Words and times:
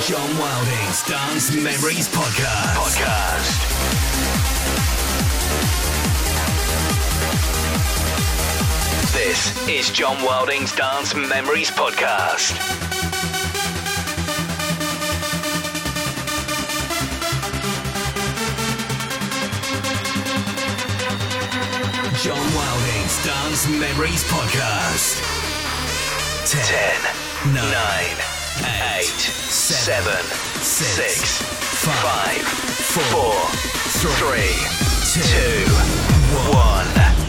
John 0.00 0.38
Wilding's 0.38 1.02
Dance 1.02 1.54
Memories 1.54 2.08
Podcast. 2.08 2.74
Podcast. 2.74 4.70
This 9.12 9.68
is 9.68 9.90
John 9.90 10.22
Wilding's 10.24 10.74
Dance 10.74 11.14
Memories 11.14 11.70
Podcast. 11.70 12.56
John 22.22 22.54
Wilding's 22.54 23.24
Dance 23.24 23.68
Memories 23.68 24.24
Podcast. 24.24 25.20
10, 26.46 27.54
9, 27.54 28.30
8, 28.98 29.49
7, 29.70 30.02
6, 30.62 31.42
5, 31.84 32.42
4, 32.90 33.32
3, 34.00 34.42
2, 35.14 35.64
1. 36.50 36.80
John 36.90 37.19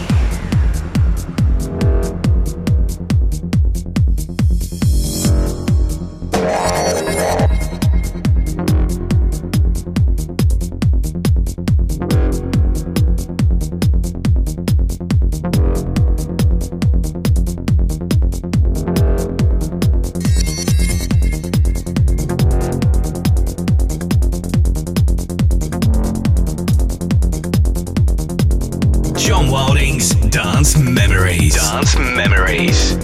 Memories. 30.82 31.56
Dance 31.56 31.96
Memories. 31.98 32.98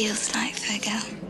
Feels 0.00 0.34
like 0.34 0.54
for 0.56 1.29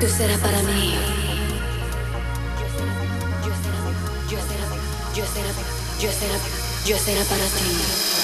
Tú 0.00 0.06
serás 0.06 0.38
para 0.38 0.62
mí. 0.62 0.94
Yo 2.60 3.56
será, 3.58 3.88
yo 4.30 4.38
será, 4.46 4.66
yo 5.12 5.24
será, 5.26 5.50
yo 6.00 6.12
será, 6.12 6.38
yo 6.86 6.98
será 6.98 7.24
para 7.24 7.44
ti. 7.46 8.17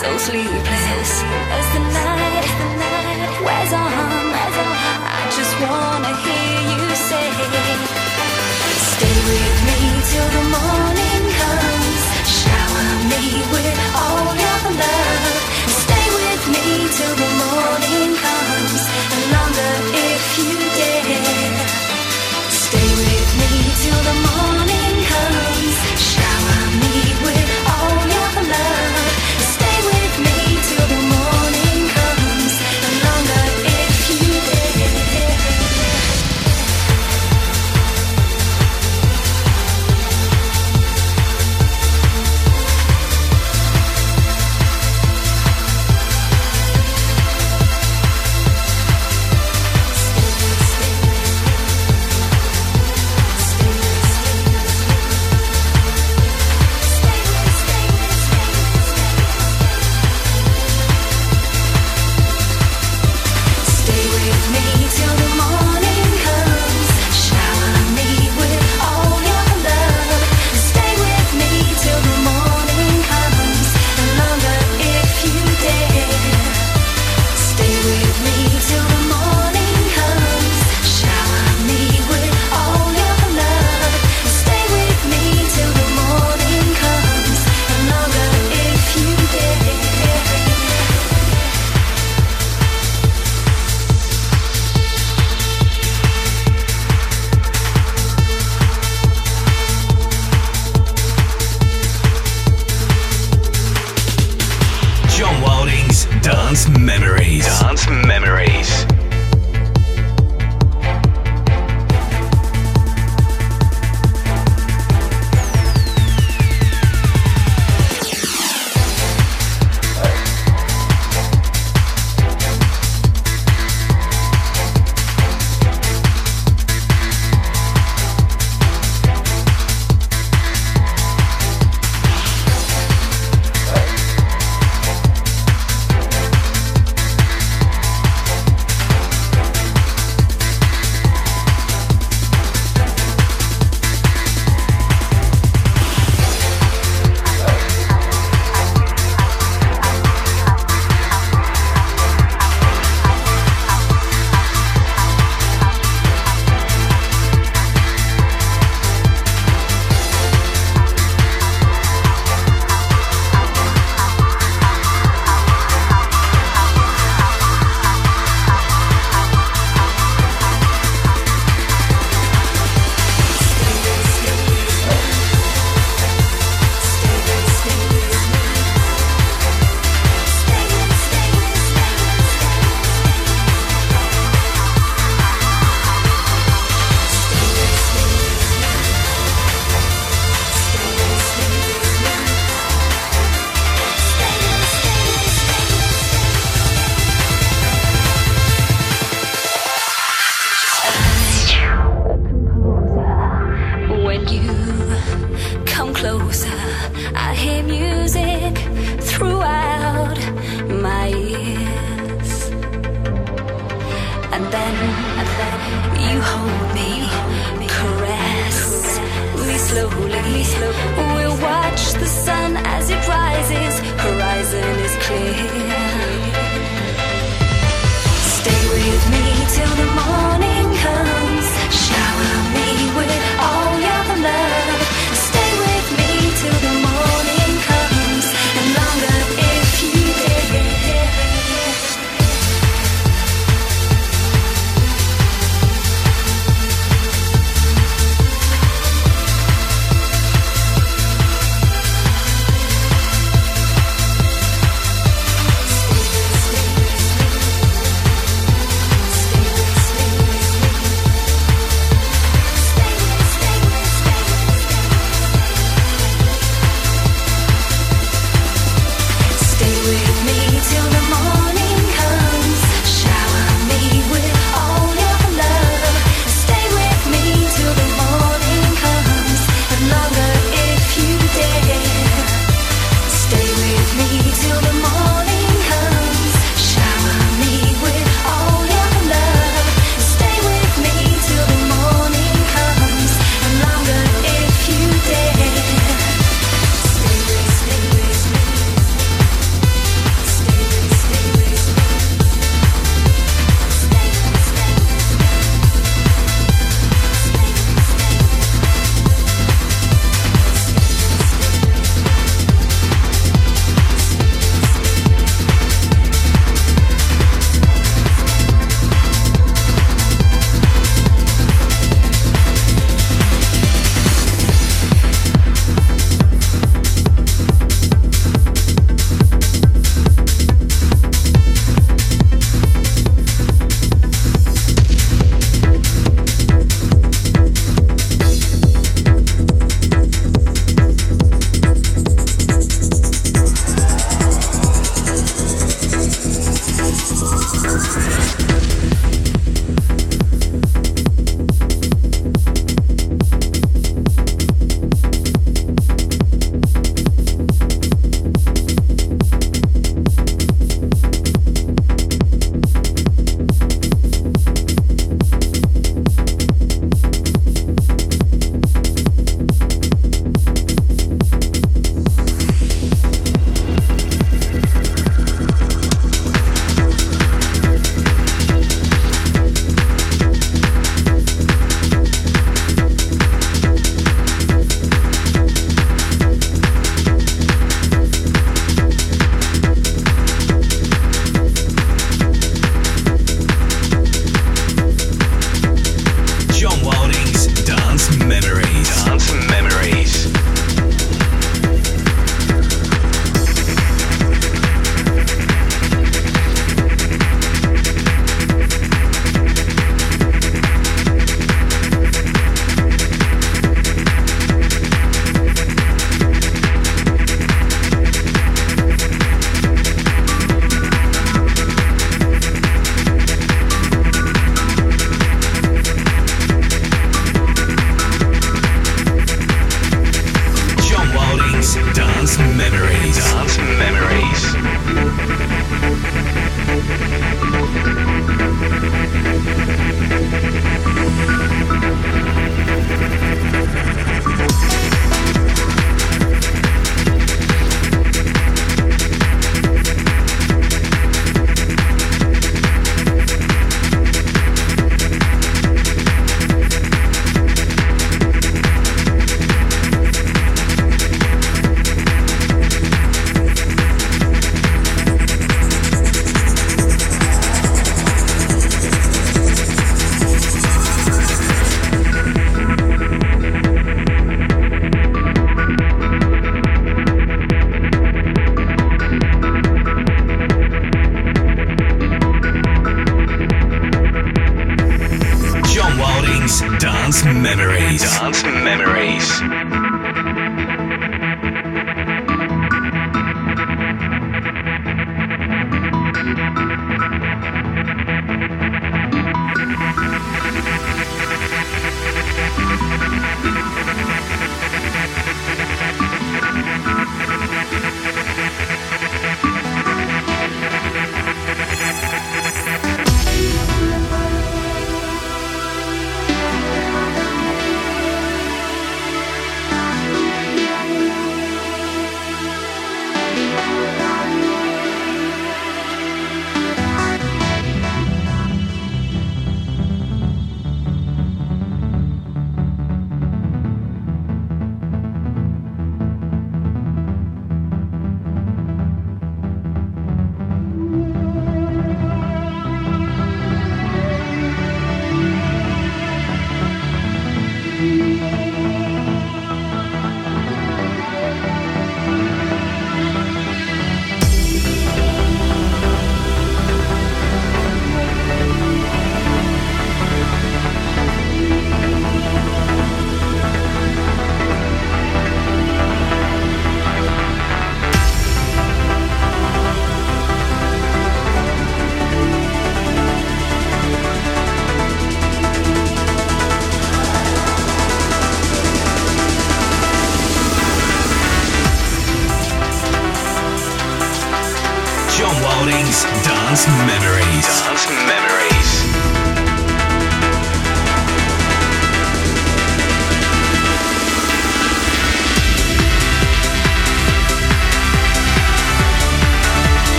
so 0.00 0.16
sleepless. 0.16 0.77